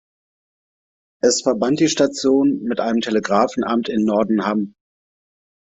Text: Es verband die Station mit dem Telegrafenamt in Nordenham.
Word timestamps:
Es 1.21 1.43
verband 1.43 1.79
die 1.79 1.87
Station 1.87 2.63
mit 2.63 2.79
dem 2.79 3.01
Telegrafenamt 3.01 3.87
in 3.87 4.03
Nordenham. 4.03 4.73